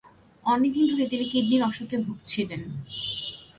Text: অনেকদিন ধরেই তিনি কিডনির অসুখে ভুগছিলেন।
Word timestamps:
অনেকদিন 0.45 0.85
ধরেই 0.87 1.09
তিনি 1.09 1.25
কিডনির 1.31 1.61
অসুখে 1.63 1.97
ভুগছিলেন। 1.97 2.61